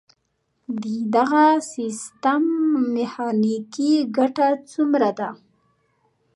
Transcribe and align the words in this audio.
د 0.81 0.83
دغه 1.15 1.45
سیستم 1.73 2.43
میخانیکي 2.95 3.93
ګټه 4.17 4.47
څومره 4.71 5.09
ده؟ 5.19 5.29